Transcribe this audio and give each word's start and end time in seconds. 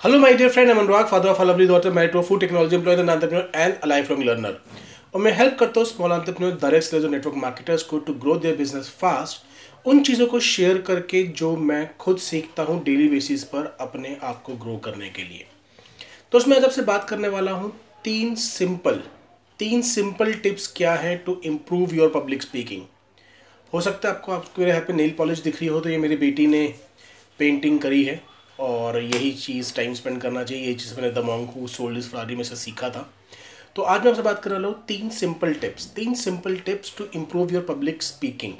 Hello, 0.00 0.18
my 0.20 0.34
dear 0.34 0.50
friend. 0.50 0.70
I'm 0.70 0.76
Anurag, 0.76 1.08
father 1.08 1.30
of 1.30 1.40
a 1.40 1.44
lovely 1.44 1.66
daughter, 1.66 1.90
married 1.90 2.12
to 2.12 2.18
a 2.18 2.22
food 2.22 2.38
technology 2.38 2.76
employee, 2.76 3.00
an. 3.00 3.08
और 5.14 5.20
मैं 5.20 5.32
help 5.32 5.56
करता 5.58 5.80
हूँ 5.80 5.86
small 5.86 6.12
entrepreneur 6.12 6.58
direct 6.60 6.84
sellers 6.84 7.04
और 7.04 7.10
network 7.10 7.36
marketers 7.36 7.82
को 7.82 7.98
to 7.98 8.12
grow 8.14 8.34
their 8.36 8.56
business 8.56 8.88
fast 9.00 9.88
उन 9.88 10.02
चीज़ों 10.02 10.26
को 10.26 10.40
share 10.42 10.78
करके 10.86 11.22
जो 11.32 11.54
मैं 11.62 11.88
खुद 11.96 12.18
सीखता 12.18 12.62
हूँ 12.62 12.82
डेली 12.84 13.08
बेसिस 13.08 13.44
पर 13.46 13.76
अपने 13.80 14.16
आप 14.22 14.42
को 14.42 14.54
ग्रो 14.56 14.76
करने 14.84 15.08
के 15.08 15.24
लिए 15.24 15.46
तो 16.32 16.38
उसमें 16.38 16.56
आज 16.56 16.64
आपसे 16.64 16.82
बात 16.84 17.08
करने 17.08 17.28
वाला 17.28 17.52
हूँ 17.54 17.72
तीन 18.04 18.34
सिंपल 18.42 19.02
तीन 19.60 19.82
सिंपल 19.86 20.32
टिप्स 20.42 20.72
क्या 20.76 20.94
है 20.96 21.16
to 21.26 21.40
improve 21.46 21.94
your 21.94 22.12
public 22.14 22.42
speaking 22.42 22.82
हो 23.72 23.80
सकता 23.80 24.08
है 24.08 24.14
आपको 24.14 24.32
आपको 24.32 24.62
मेरे 24.62 24.72
हाथ 24.72 24.86
पे 24.86 24.92
नेल 24.94 25.14
पॉलिश 25.18 25.42
दिख 25.42 25.60
रही 25.60 25.68
हो 25.68 25.80
तो 25.80 25.88
ये 25.88 25.98
मेरी 25.98 26.16
बेटी 26.18 26.46
ने 26.46 26.66
पेंटिंग 27.40 27.80
करी 27.80 28.04
है 28.04 28.22
और 28.58 29.00
यही 29.00 29.32
चीज़ 29.34 29.74
टाइम 29.74 29.94
स्पेंड 29.94 30.20
करना 30.20 30.44
चाहिए, 30.44 30.64
यही 30.64 30.74
चीज़ 30.74 30.94
मैंने 30.94 31.10
the monk 31.12 31.48
who 31.50 31.66
sold 31.68 31.98
his 31.98 32.10
Ferrari 32.10 32.36
में 32.36 32.44
से 32.44 32.56
सीखा 32.56 32.90
था। 32.90 33.08
तो 33.76 33.82
आज 33.84 34.00
मैं 34.00 34.10
आपसे 34.10 34.22
बात 34.22 34.42
कर 34.42 34.50
रहा 34.50 34.60
हूँ 34.60 34.84
तीन 34.88 35.08
सिंपल 35.12 35.54
टिप्स 35.54 35.86
तीन 35.94 36.14
simple 36.16 36.56
tips 36.58 36.96
to 36.98 37.04
improve 37.14 37.52
your 37.54 37.64
public 37.64 38.02
speaking 38.02 38.54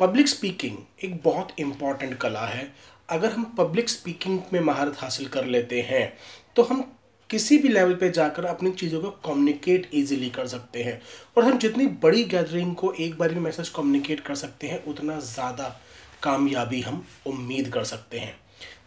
public 0.00 0.28
speaking 0.28 0.76
एक 1.04 1.20
बहुत 1.24 1.48
इंपॉर्टेंट 1.60 2.14
कला 2.18 2.46
है। 2.46 2.68
अगर 3.08 3.30
हम 3.30 3.44
पब्लिक 3.58 3.88
स्पीकिंग 3.88 4.40
में 4.52 4.60
महारत 4.60 4.96
हासिल 4.98 5.28
कर 5.28 5.44
लेते 5.46 5.80
हैं 5.82 6.12
तो 6.56 6.62
हम 6.62 6.84
किसी 7.30 7.58
भी 7.58 7.68
लेवल 7.68 7.94
पे 7.94 8.10
जाकर 8.10 8.44
अपनी 8.46 8.70
चीज़ों 8.72 9.00
को 9.00 9.10
कम्युनिकेट 9.24 9.88
इजीली 9.94 10.28
कर 10.30 10.46
सकते 10.46 10.82
हैं। 10.82 11.00
और 11.36 11.44
हम 11.44 11.58
जितनी 11.58 11.86
बड़ी 12.02 12.24
गैदरिंग 12.26 12.74
को 12.76 12.92
एक 12.94 13.18
बार 13.18 13.30
में 13.30 13.40
मैसेज 13.40 13.68
कम्युनिकेट 13.68 14.20
कर 14.20 14.34
सकते 14.36 14.66
हैं, 14.66 14.84
उतना 14.84 15.18
ज़्यादा 15.20 15.68
कामयाबी 16.22 16.80
हम 16.80 17.04
उम्मीद 17.26 17.68
कर 17.68 17.84
सकते 17.84 18.18
हैं। 18.18 18.34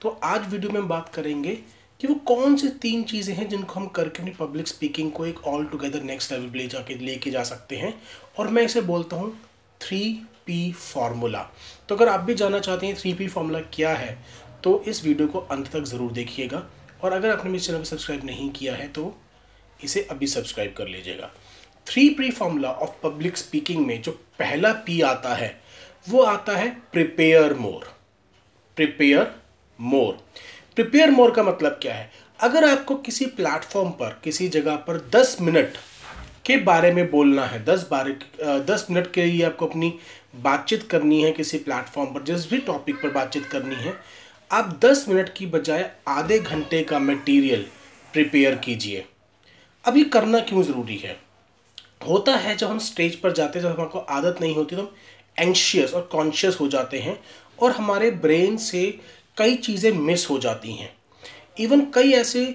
तो 0.01 0.09
आज 0.23 0.51
वीडियो 0.51 0.71
में 0.71 0.79
हम 0.79 0.87
बात 0.87 1.09
करेंगे 1.13 1.55
कि 1.99 2.07
वो 2.07 2.13
कौन 2.27 2.55
सी 2.57 2.69
तीन 2.81 3.03
चीज़ें 3.03 3.33
हैं 3.35 3.47
जिनको 3.49 3.79
हम 3.79 3.87
करके 3.87 4.21
अपनी 4.21 4.31
पब्लिक 4.35 4.67
स्पीकिंग 4.67 5.11
को 5.11 5.25
एक 5.25 5.43
ऑल 5.47 5.65
टुगेदर 5.65 6.03
नेक्स्ट 6.03 6.31
लेवल 6.31 6.47
पर 6.47 6.57
ले 6.57 6.67
जाके, 6.67 6.95
लेके 6.95 7.31
जा 7.31 7.43
सकते 7.43 7.75
हैं। 7.77 7.93
और 8.39 8.47
मैं 8.47 8.63
इसे 8.63 8.81
बोलता 8.83 9.15
हूँ 9.15 9.37
थ्री 9.81 10.01
पी 10.45 10.71
फार्मूला 10.73 11.41
तो 11.89 11.95
अगर 11.95 12.09
आप 12.09 12.19
भी 12.19 12.33
जानना 12.35 12.59
चाहते 12.59 12.87
हैं 12.87 12.95
थ्री 12.95 13.13
पी 13.13 13.27
फार्मूला 13.27 13.59
क्या 13.73 13.93
है 13.95 14.17
तो 14.63 14.81
इस 14.87 15.03
वीडियो 15.05 15.27
को 15.27 15.39
अंत 15.41 15.67
तक 15.67 15.83
ज़रूर 15.85 16.11
देखिएगा। 16.11 16.63
और 17.03 17.13
अगर 17.13 17.29
आपने 17.29 17.51
मेरे 17.51 17.63
चैनल 17.63 17.79
को 17.79 17.85
सब्सक्राइब 17.85 18.25
नहीं 18.25 18.49
किया 18.51 18.75
है 18.75 18.87
तो 18.89 19.13
इसे 19.79 20.01
अभी 20.11 20.27
सब्सक्राइब 20.27 20.73
कर 20.77 20.87
लीजिएगा। 20.87 21.29
Three 21.87 22.09
P 22.09 22.29
formula 22.31 22.71
of 22.71 22.89
public 23.03 23.37
speaking 23.37 23.85
में 23.85 24.01
जो 24.01 24.11
पहला 24.39 24.71
पी 24.85 24.99
आता 25.03 25.33
है, 25.35 25.59
वो 26.07 26.21
आता 26.23 26.57
है 26.57 26.69
prepare 26.91 27.53
more 27.53 27.87
prepare 28.77 29.23
more. 29.81 30.13
Prepare 30.75 31.11
more 31.11 31.31
का 31.31 31.43
मतलब 31.43 31.79
क्या 31.81 31.93
है? 31.93 32.11
अगर 32.39 32.69
आपको 32.69 32.95
किसी 32.97 33.25
प्लेटफॉर्म 33.27 33.89
पर, 33.91 34.19
किसी 34.23 34.47
जगह 34.49 34.75
पर 34.77 34.99
10 35.15 35.37
मिनट 35.41 35.77
के 36.45 36.57
बारे 36.59 36.91
में 36.91 37.09
बोलना 37.11 37.45
है 37.45 37.63
10 37.65 37.87
बारे 37.91 38.15
दस 38.63 38.85
मिनट 38.91 39.11
के 39.13 39.25
लिए 39.25 39.43
आपको 39.45 39.65
अपनी 39.67 39.93
बातचीत 40.35 40.83
करनी 40.83 41.21
है 41.21 41.31
किसी 41.31 41.57
प्लेटफॉर्म 41.57 42.13
पर, 42.13 42.23
जिस 42.23 42.49
भी 42.51 42.57
टॉपिक 42.59 43.01
पर 43.01 43.09
बातचीत 43.09 43.45
करनी 43.45 43.75
है, 43.75 43.93
आप 44.51 44.79
10 44.85 45.05
मिनट 45.09 45.33
की 45.33 45.45
बजाय 45.47 45.89
आधे 46.07 46.39
घंटे 46.39 46.83
का 46.83 46.99
मटेरियल 46.99 47.65
प्रिपेयर 48.13 48.55
कीजिए। 48.55 49.05
अभी 49.85 50.03
करना 50.05 50.39
क्यों 50.39 50.63
ज़रूरी 50.63 50.97
है? 50.97 51.19
होता 52.07 52.35
है 52.35 52.55
जब 52.57 52.67
हम 52.67 52.79
स्टेज 52.79 53.15
पर 53.15 53.31
जाते 53.31 53.59
हैं, 53.59 53.65
जब 53.65 53.79
हमको 53.79 53.99
आदत 53.99 54.41
नहीं 54.41 54.55
होती 54.55 54.75
तो 54.75 54.81
हम 54.81 54.95
एंशियस 55.39 55.93
और 55.93 56.09
कॉन्शियस 56.11 56.57
हो 56.59 56.67
जाते 56.67 56.99
हैं 56.99 57.19
और 57.59 57.71
हमारे 57.71 58.09
ब्रेन 58.11 58.57
से 58.57 58.99
कई 59.41 59.55
चीज़ें 59.57 59.91
मिस 59.93 60.29
हो 60.29 60.39
जाती 60.39 60.73
हैं। 60.73 60.91
इवन 61.59 61.85
कई 61.93 62.11
ऐसे 62.13 62.53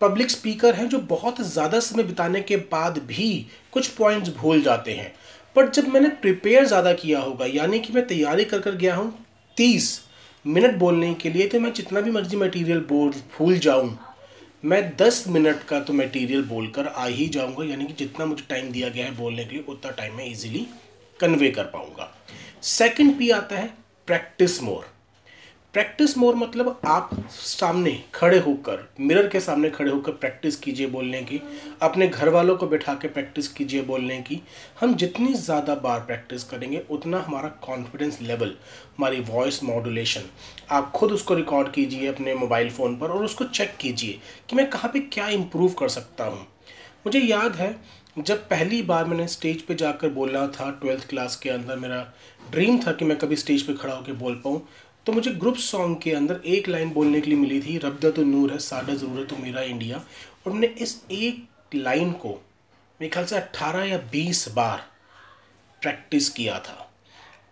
पब्लिक 0.00 0.30
स्पीकर 0.30 0.74
हैं 0.74 0.88
जो 0.88 0.98
बहुत 1.08 1.40
ज़्यादा 1.42 1.80
समय 1.80 2.02
बिताने 2.04 2.40
के 2.42 2.56
बाद 2.68 2.98
भी 3.06 3.46
कुछ 3.72 3.88
पॉइंट्स 3.90 4.30
भूल 4.36 4.62
जाते 4.62 4.92
हैं। 4.92 5.12
पर 5.56 5.68
जब 5.70 5.88
मैंने 5.88 6.08
प्रिपेयर 6.22 6.64
ज़्यादा 6.66 6.92
किया 6.94 7.20
होगा, 7.20 7.46
यानी 7.46 7.78
कि 7.80 7.92
मैं 7.92 8.06
तैयारी 8.06 8.44
कर 8.44 8.60
कर 8.60 8.74
गया 8.76 8.94
हूँ 8.94 9.12
तीस 9.56 10.00
मिनट 10.44 10.76
बोलने 10.76 11.12
के 11.14 11.30
लिए 11.30 11.46
तो 11.48 11.60
मैं 11.60 11.72
जितना 11.72 12.00
भी 12.00 12.10
मर्ज़ी 12.10 12.36
मटेरियल 12.36 12.80
बोल, 12.88 13.10
भूल 13.10 13.58
जाऊँ, 13.58 13.98
मैं 14.64 14.96
दस 14.96 15.24
मिनट 15.28 15.62
का 15.64 15.80
तो 15.80 15.92
मटेरियल 15.92 16.42
बोलकर 16.44 16.86
आ 16.86 17.06
ही 17.06 17.26
जाऊँगा। 17.28 17.64
यानी 17.64 17.86
कि 17.86 17.92
जितना 17.94 18.26
मुझे 18.26 18.44
टाइम 18.48 18.70
दिया 18.72 18.88
गया 18.88 19.06
है 19.06 19.16
बोलने 19.16 19.44
के 19.44 19.54
लिए, 19.54 19.64
उतना 19.64 19.90
टाइम 19.92 20.16
मैं 20.16 20.30
ईजिली 20.30 20.66
कन्वे 21.20 21.50
कर 21.50 21.64
पाऊँगा। 21.66 22.10
सेकेंड 22.62 23.16
पी 23.18 23.30
आता 23.32 23.56
है 23.56 23.72
प्रैक्टिस 24.08 24.62
मोर 24.62 24.90
प्रैक्टिस 25.74 26.16
मोर 26.18 26.34
मतलब 26.34 26.80
आप 26.86 27.10
सामने 27.30 27.92
खड़े 28.14 28.38
होकर 28.38 28.80
मिरर 29.00 29.28
के 29.28 29.40
सामने 29.40 29.68
खड़े 29.70 29.90
होकर 29.90 30.12
प्रैक्टिस 30.12 30.56
कीजिए 30.56 30.86
बोलने 30.86 31.22
की। 31.22 31.40
अपने 31.82 32.08
घर 32.08 32.28
वालों 32.28 32.56
को 32.56 32.66
बैठा 32.66 32.94
के 32.94 33.08
प्रैक्टिस 33.08 33.48
कीजिए 33.48 33.82
बोलने 33.82 34.20
की। 34.22 34.40
हम 34.80 34.94
जितनी 34.94 35.32
ज़्यादा 35.34 35.74
बार 35.76 36.00
प्रैक्टिस 36.00 36.44
करेंगे, 36.44 36.82
उतना 36.90 37.20
हमारा 37.20 37.48
कॉन्फिडेंस 37.62 38.20
लेवल 38.22 38.54
हमारी 38.98 39.20
वॉइस 39.22 39.62
मॉडुलेशन 39.64 40.28
आप 40.70 40.92
खुद 40.92 41.12
उसको 41.12 41.34
रिकॉर्ड 41.34 41.72
कीजिए 41.72 42.06
अपने 42.08 42.34
मोबाइल 42.34 42.70
फ़ोन 42.70 42.96
पर 42.96 43.10
और 43.10 43.24
उसको 43.24 43.44
चेक 43.46 43.76
कीजिए 43.80 44.20
कि 44.50 44.56
मैं 44.56 44.68
कहाँ 44.70 44.90
पर 44.92 45.08
क्या 45.12 45.28
इम्प्रूव 45.30 45.72
कर 45.78 45.88
सकता 45.90 46.24
हूँ। 46.24 46.46
मुझे 47.06 47.20
याद 47.20 47.56
है, 47.56 47.76
जब 48.18 48.48
पहली 48.48 48.82
बार 48.84 49.04
मैंने 49.04 49.26
स्टेज 49.28 49.62
पे 49.62 49.74
जाकर 49.76 50.08
बोलना 50.10 50.46
था 50.50 50.70
ट्वेल्थ 50.72 51.08
क्लास 51.08 51.36
के 51.36 51.50
अंदर 51.50 51.76
मेरा 51.78 52.06
ड्रीम 52.50 52.78
था 52.78 52.92
कि 52.92 53.04
मैं 53.04 53.16
कभी 53.18 53.36
स्टेज 53.36 53.62
पे 53.62 53.74
खड़ा 53.74 53.94
होकर 53.94 54.12
बोल 54.14 54.34
पाऊँ 54.44 54.60
तो 55.06 55.12
मुझे 55.12 55.30
ग्रुप 55.32 55.56
सॉन्ग 55.56 55.96
के 56.02 56.12
अंदर 56.12 56.40
एक 56.46 56.68
लाइन 56.68 56.90
बोलने 56.92 57.20
के 57.20 57.30
लिए 57.30 57.38
मिली 57.38 57.60
थी 57.60 57.76
रब्दा 57.78 58.10
तो 58.10 58.22
नूर 58.24 58.52
है 58.52 58.58
साडा 58.60 58.94
ज़रूर 58.94 59.24
तो 59.26 59.36
मेरा 59.36 59.62
इंडिया। 59.62 59.96
और 60.46 60.52
मैंने 60.52 60.66
इस 60.66 61.02
एक 61.12 61.74
लाइन 61.74 62.12
को, 62.14 62.28
मेरे 63.00 63.08
ख्याल 63.08 63.26
से 63.26 63.36
अट्ठारह 63.36 63.84
या 63.84 63.98
बीस 64.12 64.48
बार 64.54 64.86
प्रैक्टिस 65.82 66.28
किया 66.30 66.58
था। 66.58 66.88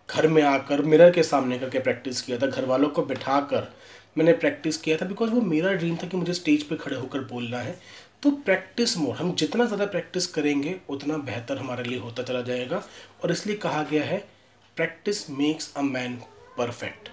घर 0.09 0.27
में 0.27 0.41
आकर, 0.43 0.81
मिरर 0.83 1.11
के 1.11 1.23
सामने 1.23 1.57
करके 1.59 1.79
प्रैक्टिस 1.79 2.21
किया 2.21 2.37
था 2.37 2.47
घर 2.47 2.65
वालों 2.65 2.89
को 2.89 3.03
बिठा 3.03 3.39
कर 3.51 3.67
मैंने 4.17 4.33
प्रैक्टिस 4.35 4.77
किया 4.77 4.97
था 4.97 5.05
बिकॉज़ 5.05 5.29
वो 5.31 5.41
मेरा 5.41 5.71
ड्रीम 5.73 5.95
था 5.97 6.07
कि 6.07 6.17
मुझे 6.17 6.33
स्टेज 6.33 6.63
पे 6.63 6.75
खड़े 6.75 6.95
होकर 6.95 7.19
बोलना 7.25 7.59
है। 7.59 7.77
तो 8.23 8.31
प्रैक्टिस 8.31 8.97
मोड 8.97 9.15
हम 9.15 9.33
जितना 9.35 9.65
ज़्यादा 9.65 9.85
प्रैक्टिस 9.87 10.27
करेंगे, 10.27 10.75
उतना 10.89 11.17
बेहतर 11.19 11.57
हमारे 11.57 11.83
लिए 11.83 11.99
होता 11.99 12.23
चला 12.23 12.41
जाएगा। 12.41 12.83
और 13.23 13.31
इसलिए 13.31 13.55
कहा 13.57 13.83
गया 13.83 14.03
है, 14.03 14.17
practice 14.77 15.29
makes 15.29 15.73
a 15.77 15.81
man 15.83 16.15
perfect 16.57 17.09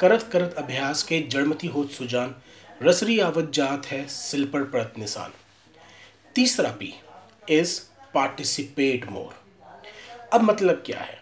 करत 0.00 0.28
करत 0.32 0.54
अभ्यास 0.58 1.02
के 1.02 1.20
जड़मती 1.20 1.66
होत 1.66 1.90
सुजान, 1.90 2.34
रसरी 2.82 3.18
आवत 3.18 3.50
जात 3.54 3.86
है 3.86 4.06
सिलपर 4.08 4.62
प्रत 4.62 4.94
निशान। 4.98 5.32
तीसरा 6.34 6.70
पी 6.70 6.92
इज़ 7.50 7.80
पार्टिसिपेट 8.14 9.08
मोर। 9.10 9.34
अब 10.32 10.42
मतलब 10.42 10.82
क्या 10.86 11.00
है? 11.00 11.18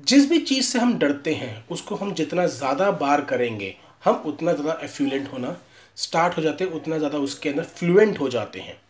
जिस 0.00 0.28
भी 0.30 0.38
चीज़ 0.38 0.66
से 0.66 0.78
हम 0.78 0.98
डरते 0.98 1.34
हैं, 1.34 1.64
उसको 1.70 1.94
हम 1.94 2.12
जितना 2.14 2.46
ज़्यादा 2.46 2.90
बार 2.90 3.20
करेंगे, 3.20 3.74
हम 4.04 4.22
उतना 4.26 4.52
ज़्यादा 4.52 4.78
एफ्लुएंट 4.82 5.32
होना 5.32 5.56
स्टार्ट 5.96 6.36
हो 6.36 6.42
जाते 6.42 6.64
हैं, 6.64 6.70
उतना 6.70 6.98
ज़्यादा 6.98 7.18
उसके 7.18 7.48
अंदर 7.48 7.64
फ्लुएंट 7.64 8.20
हो 8.20 8.28
जाते 8.28 8.60
हैं। 8.60 8.80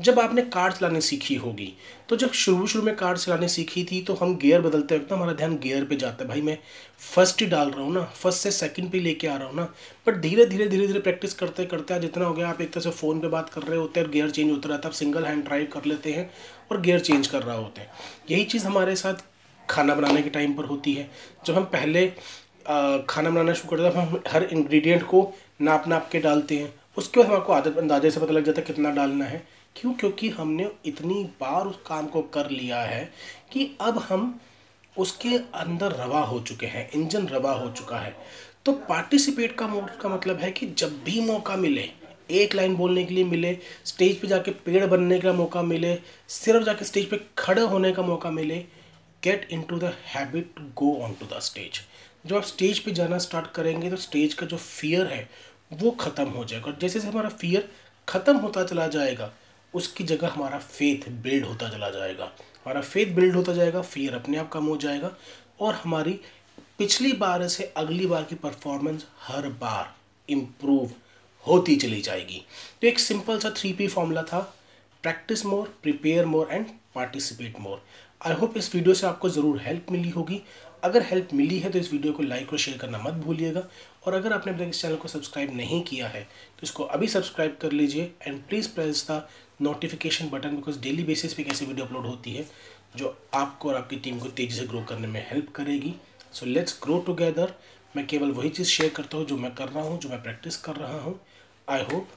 जब 0.00 0.18
आपने 0.20 0.42
कार 0.44 0.72
चलाने 0.72 1.00
सीखी 1.00 1.34
होगी 1.36 1.72
तो 2.08 2.16
जब 2.16 2.32
शुरू 2.32 2.66
शुरू 2.66 2.84
में 2.84 2.94
कार 2.96 3.16
चलाने 3.18 3.48
सीखी 3.48 3.84
थी 3.84 4.00
तो 4.02 4.14
हम 4.14 4.36
गियर 4.38 4.60
बदलते 4.60 4.96
वक्त 4.96 5.12
हमारा 5.12 5.32
ध्यान 5.32 5.56
गियर 5.58 5.84
पे 5.84 5.96
जाता 5.96 6.22
है। 6.22 6.28
भाई, 6.28 6.40
मैं 6.42 6.56
फ़र्स्ट 7.00 7.40
ही 7.40 7.46
डाल 7.46 7.70
रहा 7.70 7.84
हूँ 7.84 7.92
ना 7.94 8.02
फ़र्स्ट 8.14 8.40
से 8.40 8.50
सेकंड 8.50 8.90
पे 8.90 9.00
लेके 9.00 9.26
आ 9.26 9.36
रहा 9.36 9.48
हूँ 9.48 9.56
ना 9.56 9.62
बट 10.06 10.20
धीरे 10.20 10.46
धीरे 10.46 10.66
धीरे 10.68 10.86
धीरे 10.86 11.00
प्रैक्टिस 11.00 11.34
करते 11.34 11.64
करते 11.66 11.98
जितना 12.00 12.24
हो 12.24 12.34
गया, 12.34 12.48
आप 12.48 12.60
एक 12.60 12.72
तरह 12.72 12.82
से 12.82 12.90
फ़ोन 12.90 13.20
पे 13.20 13.28
बात 13.28 13.50
कर 13.50 13.62
रहे 13.62 13.78
होते 13.78 14.00
हैं 14.00 14.06
और 14.06 14.12
गियर 14.12 14.30
चेंज 14.30 14.50
होता 14.50 14.68
रहता 14.68 14.88
है, 14.88 14.92
आप 14.92 14.98
सिंगल 14.98 15.24
हैंड 15.24 15.44
ड्राइव 15.44 15.68
कर 15.72 15.84
लेते 15.86 16.12
हैं 16.12 16.30
और 16.70 16.80
गियर 16.80 17.00
चेंज 17.00 17.26
कर 17.26 17.42
रहा 17.42 17.56
होते 17.56 17.80
हैं। 17.80 17.90
यही 18.30 18.44
चीज़ 18.44 18.66
हमारे 18.66 18.96
साथ 18.96 19.24
खाना 19.68 19.94
बनाने 19.94 20.22
के 20.22 20.30
टाइम 20.30 20.54
पर 20.54 20.64
होती 20.64 20.92
है। 20.94 21.08
जब 21.46 21.54
हम 21.54 21.64
पहले 21.72 22.06
खाना 23.08 23.30
बनाना 23.30 23.52
शुरू 23.52 23.76
करते 23.76 23.98
हैं 23.98 24.06
हम 24.06 24.22
हर 24.28 24.42
इंग्रेडिएंट 24.44 25.02
को 25.04 25.32
नाप 25.62 25.88
नाप 25.88 26.08
के 26.12 26.18
डालते 26.20 26.58
हैं। 26.58 26.72
उसके 26.98 27.20
बाद 27.20 27.30
हमको 27.30 27.52
आदत 27.52 27.78
अंदाजे 27.78 28.10
से 28.10 28.20
पता 28.20 28.32
लग 28.32 28.44
जाता 28.44 28.60
है 28.60 28.66
कितना 28.66 28.90
डालना 28.92 29.24
है। 29.24 29.46
क्यों? 29.76 29.92
क्योंकि 29.94 30.28
हमने 30.30 30.70
इतनी 30.86 31.22
बार 31.40 31.66
उस 31.66 31.78
काम 31.86 32.06
को 32.06 32.22
कर 32.34 32.50
लिया 32.50 32.80
है 32.82 33.04
कि 33.52 33.70
अब 33.80 33.98
हम 34.08 34.38
उसके 34.96 35.36
अंदर 35.36 35.92
रवा 35.94 36.20
हो 36.20 36.40
चुके 36.40 36.66
हैं, 36.66 36.90
इंजन 36.90 37.26
रवा 37.28 37.52
हो 37.52 37.70
चुका 37.70 37.98
है। 37.98 38.14
तो 38.64 38.72
पार्टिसिपेट 38.88 39.56
का 39.58 39.66
मोड 39.68 39.90
का 40.00 40.08
मतलब 40.08 40.38
है 40.38 40.50
कि 40.52 40.66
जब 40.68 41.02
भी 41.04 41.20
मौका 41.20 41.56
मिले, 41.56 41.88
एक 42.30 42.54
लाइन 42.54 42.74
बोलने 42.76 43.04
के 43.04 43.14
लिए 43.14 43.24
मिले 43.24 43.56
स्टेज 43.84 44.20
पे 44.20 44.28
जाके 44.28 44.50
पेड़ 44.64 44.84
बनने 44.86 45.18
का 45.20 45.32
मौका 45.32 45.62
मिले, 45.62 45.94
सिर्फ़ 46.28 46.64
जाके 46.64 46.84
स्टेज 46.84 47.08
पे 47.10 47.20
खड़े 47.38 47.62
होने 47.62 47.92
का 47.92 48.02
मौका 48.02 48.30
मिले 48.30 48.58
get 49.22 49.48
in 49.52 49.62
to 49.62 49.78
the 49.78 49.92
habit 50.06 50.52
to 50.56 50.62
go 50.76 50.94
on 51.04 51.14
to 51.20 51.26
the 51.26 51.40
stage 51.42 51.80
जब 52.26 52.36
आप 52.36 52.42
स्टेज 52.44 52.78
पे 52.78 52.90
जाना 52.92 53.18
स्टार्ट 53.18 53.50
करेंगे 53.52 53.90
तो 53.90 53.96
स्टेज 53.96 54.34
का 54.34 54.46
जो 54.46 54.56
फियर 54.56 55.06
है, 55.06 55.28
वो 55.72 55.90
ख़त्म 55.90 56.24
हो 56.24 56.44
जाएगा। 56.44 56.66
और 56.66 56.78
जैसे 56.80 56.98
जैसे 56.98 57.08
हमारा 57.08 57.28
फियर 57.30 57.68
ख़त्म 58.08 58.36
होता 58.36 58.64
चला 58.64 58.86
जाएगा 58.88 59.32
उसकी 59.74 60.04
जगह 60.04 60.28
हमारा 60.28 60.58
फेथ 60.58 61.08
बिल्ड 61.22 61.44
होता 61.44 61.68
चला 61.68 61.90
जाएगा। 61.90 62.24
हमारा 62.24 62.80
फेथ 62.82 63.14
बिल्ड 63.14 63.36
होता 63.36 63.52
जाएगा 63.52 63.80
फियर 63.82 64.14
अपने 64.14 64.38
आप 64.38 64.50
कम 64.52 64.64
हो 64.64 64.76
जाएगा 64.78 65.14
और 65.60 65.74
हमारी 65.74 66.18
पिछली 66.78 67.12
बार 67.14 67.46
से 67.48 67.64
अगली 67.76 68.06
बार 68.06 68.24
की 68.24 68.34
परफॉर्मेंस 68.36 69.06
हर 69.22 69.48
बार 69.60 69.94
इम्प्रूव 70.28 70.90
होती 71.44 71.76
चली 71.76 72.00
जाएगी। 72.00 72.42
तो 72.82 72.86
एक 72.86 72.98
सिंपल 72.98 73.38
सा 73.38 73.50
थ्री 73.56 73.72
पी 73.72 73.86
फॉर्मूला 73.88 74.22
था 74.22 74.40
practice 75.04 75.44
more 75.46 75.74
prepare 75.82 76.26
more 76.26 76.48
and 76.52 76.66
participate 76.94 77.60
more 77.60 77.82
I 78.20 78.34
hope 78.34 78.56
इस 78.56 78.74
वीडियो 78.74 78.94
से 78.94 79.06
आपको 79.06 79.28
ज़रूर 79.28 79.60
हेल्प 79.62 79.86
मिली 79.92 80.10
होगी। 80.10 80.40
अगर 80.84 81.02
हेल्प 81.02 81.28
मिली 81.34 81.58
है 81.58 81.70
तो 81.70 81.78
इस 81.78 81.92
वीडियो 81.92 82.12
को 82.12 82.22
लाइक 82.22 82.52
और 82.52 82.58
शेयर 82.58 82.78
करना 82.78 82.98
मत 82.98 83.14
भूलिएगा। 83.24 83.62
और 84.06 84.14
अगर 84.14 84.32
आपने 84.32 84.52
अपने 84.52 84.68
इस 84.68 84.80
चैनल 84.82 84.96
को 84.96 85.08
सब्सक्राइब 85.08 85.54
नहीं 85.56 85.80
किया 85.82 86.08
है 86.08 86.22
तो 86.22 86.62
इसको 86.62 86.84
अभी 86.86 87.08
सब्सक्राइब 87.08 87.56
कर 87.60 87.72
लीजिए 87.72 88.10
and 88.22 88.42
please 88.48 88.68
press 88.74 89.06
the 89.10 89.22
notification 89.60 90.28
button 90.30 90.56
because 90.56 90.80
daily 90.80 91.02
basis 91.04 91.34
पे 91.34 91.42
कैसे 91.42 91.64
वीडियो 91.64 91.86
अपलोड 91.86 92.06
होती 92.06 92.32
है, 92.32 92.46
जो 92.96 93.16
आपको 93.34 93.68
और 93.68 93.76
आपकी 93.76 93.96
टीम 93.98 94.18
को 94.18 94.28
तेज़ी 94.30 94.58
से 94.58 94.66
ग्रो 94.66 94.82
करने 94.88 95.06
में 95.06 95.26
हेल्प 95.30 95.50
करेगी। 95.54 95.94
सो 96.32 96.46
लेट्स 96.46 96.78
ग्रो 96.82 96.98
टुगेदर 97.06 97.54
मैं 97.94 98.06
केवल 98.06 98.30
वही 98.32 98.48
चीज़ 98.50 98.68
शेयर 98.68 98.90
करता 98.96 99.16
हूँ 99.18 99.26
जो 99.26 99.36
मैं 99.36 99.54
कर 99.54 99.68
रहा 99.68 99.84
हूँ, 99.84 99.98
जो 99.98 100.08
मैं 100.08 100.22
प्रैक्टिस 100.22 100.56
कर 100.58 100.76
रहा 100.76 101.00
हूँ। 101.00 101.18
आई 101.68 101.82
होप 101.84 102.08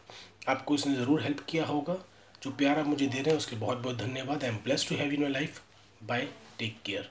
आपको 0.49 0.75
इसने 0.75 0.95
ज़रूर 0.95 1.21
हेल्प 1.21 1.45
किया 1.49 1.65
होगा। 1.65 1.97
जो 2.43 2.51
प्यार 2.51 2.79
आप 2.79 2.87
मुझे 2.87 3.05
दे 3.07 3.17
रहे 3.17 3.29
हैं, 3.29 3.37
उसके 3.37 3.55
बहुत 3.57 3.77
बहुत 3.77 3.97
धन्यवाद 3.97 4.43
I 4.43 4.49
am 4.49 4.57
bless 4.63 4.87
to 4.89 4.95
have 4.95 5.11
in 5.13 5.21
my 5.21 5.31
life 5.31 5.61
bye 6.01 6.27
take 6.59 6.77
care 6.85 7.09